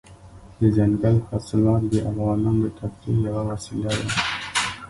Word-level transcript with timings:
دځنګل 0.59 1.15
حاصلات 1.27 1.81
د 1.91 1.93
افغانانو 2.11 2.61
د 2.63 2.67
تفریح 2.79 3.17
یوه 3.27 3.41
وسیله 3.51 3.91
ده. 3.99 4.07